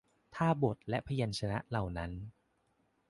[0.35, 2.11] ถ้าบทและพยัญชนะเหล่านั้น